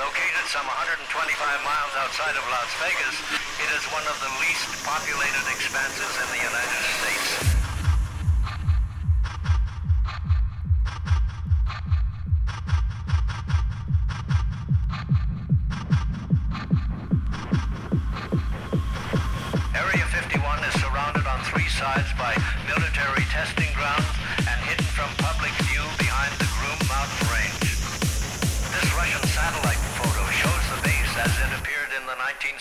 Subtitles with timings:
[0.00, 1.06] Located some 125
[1.66, 3.16] miles outside of Las Vegas,
[3.60, 7.59] it is one of the least populated expanses in the United States.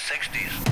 [0.10, 0.69] 60s.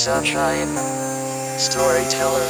[0.00, 0.74] Sunshine.
[1.58, 2.49] Storyteller.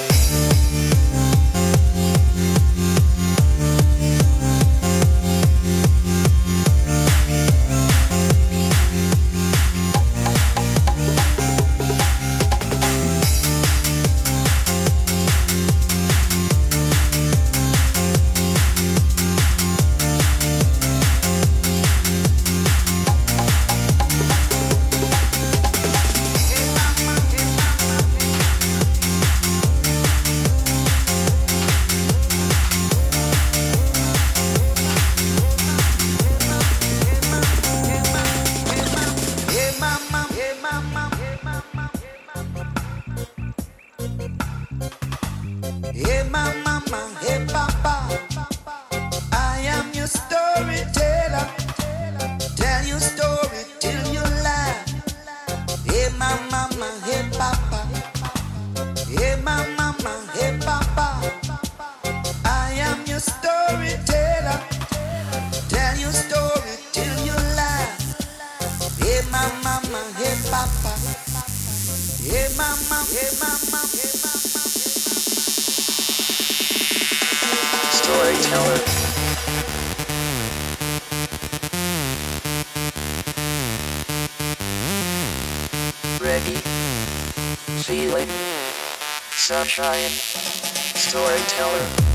[90.97, 92.10] Storyteller.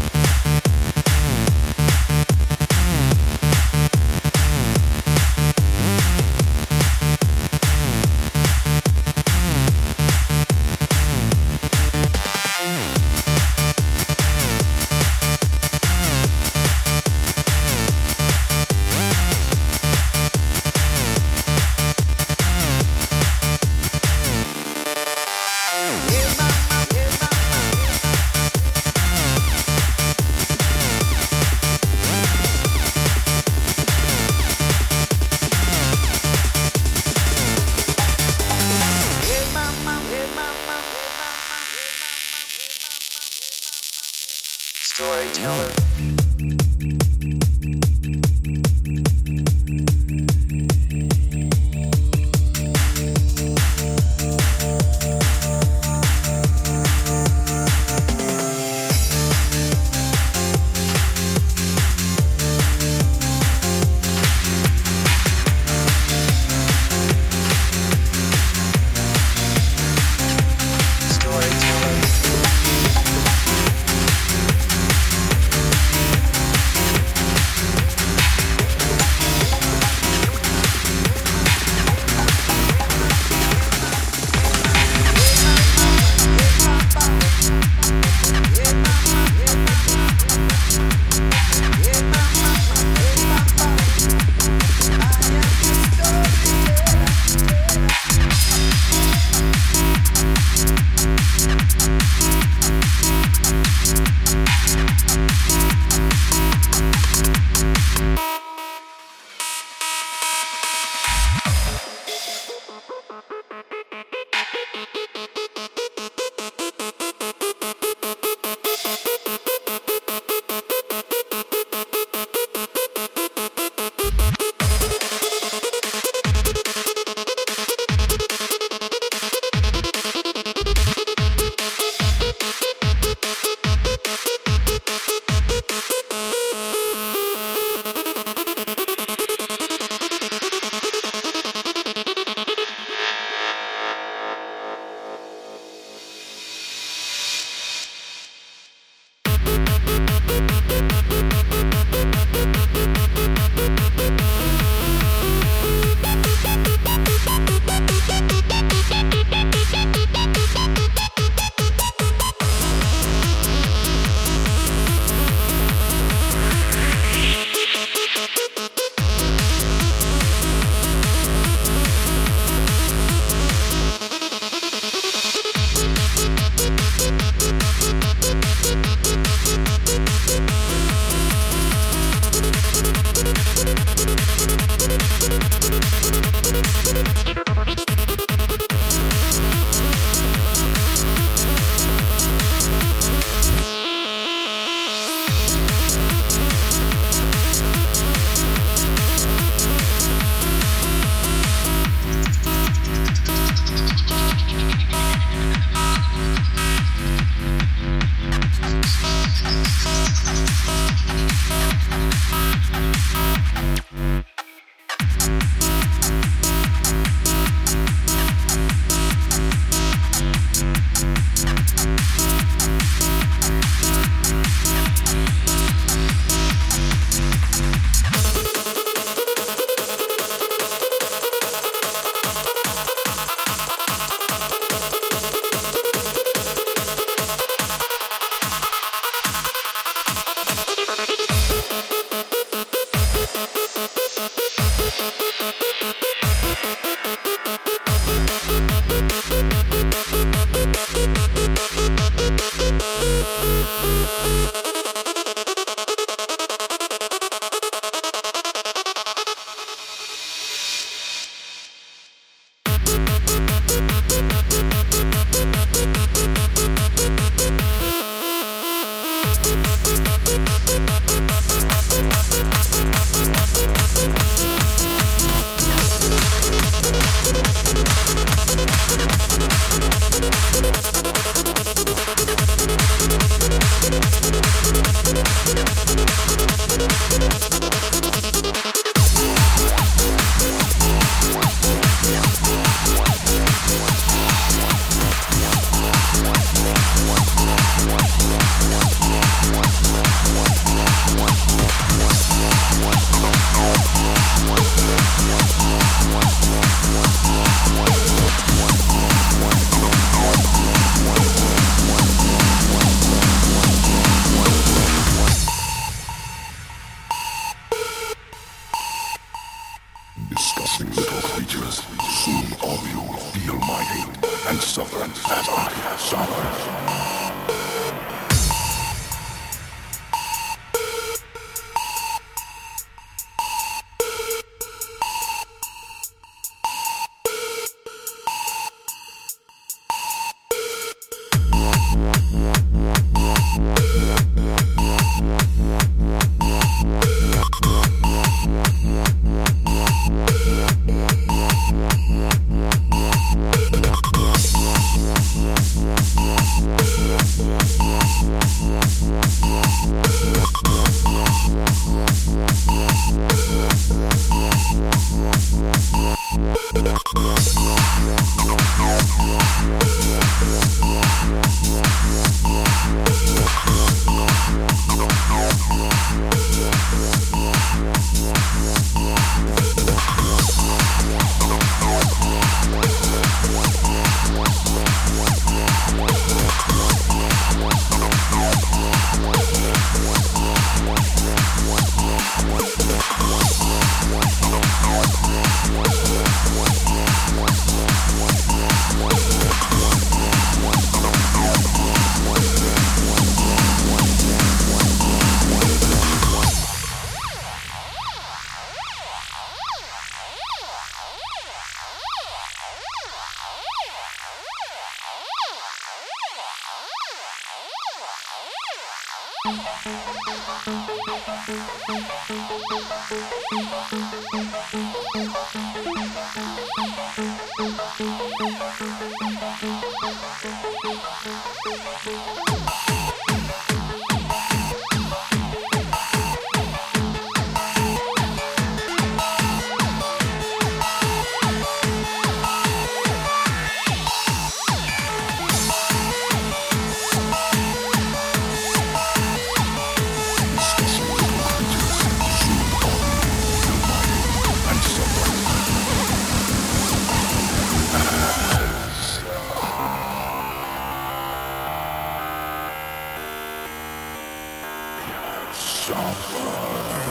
[465.93, 467.04] 呃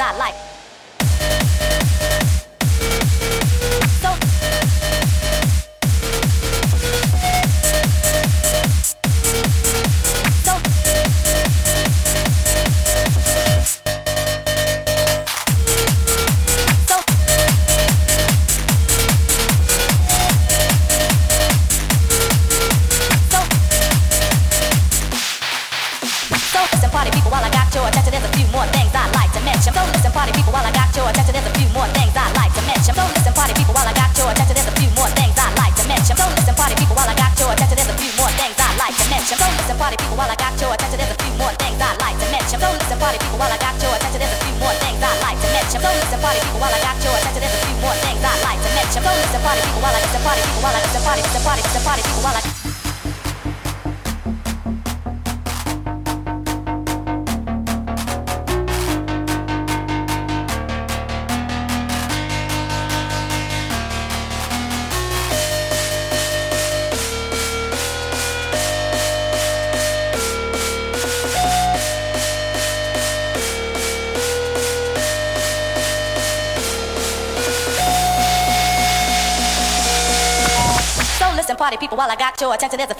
[0.00, 0.57] I like.
[82.38, 82.97] Châu ở 子